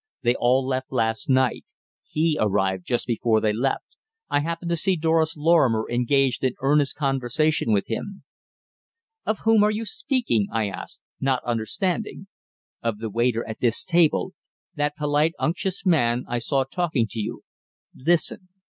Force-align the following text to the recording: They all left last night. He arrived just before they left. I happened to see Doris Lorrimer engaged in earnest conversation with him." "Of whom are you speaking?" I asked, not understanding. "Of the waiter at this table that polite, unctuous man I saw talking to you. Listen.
They 0.23 0.33
all 0.33 0.65
left 0.65 0.91
last 0.91 1.29
night. 1.29 1.63
He 2.09 2.35
arrived 2.41 2.87
just 2.87 3.05
before 3.05 3.39
they 3.39 3.53
left. 3.53 3.85
I 4.31 4.39
happened 4.39 4.69
to 4.71 4.75
see 4.75 4.95
Doris 4.95 5.37
Lorrimer 5.37 5.87
engaged 5.91 6.43
in 6.43 6.55
earnest 6.59 6.95
conversation 6.95 7.71
with 7.71 7.85
him." 7.85 8.23
"Of 9.27 9.41
whom 9.43 9.63
are 9.63 9.69
you 9.69 9.85
speaking?" 9.85 10.47
I 10.51 10.69
asked, 10.69 11.03
not 11.19 11.43
understanding. 11.43 12.25
"Of 12.81 12.97
the 12.97 13.11
waiter 13.11 13.47
at 13.47 13.59
this 13.59 13.83
table 13.85 14.33
that 14.73 14.97
polite, 14.97 15.33
unctuous 15.37 15.85
man 15.85 16.25
I 16.27 16.39
saw 16.39 16.63
talking 16.63 17.05
to 17.11 17.19
you. 17.19 17.43
Listen. 17.95 18.47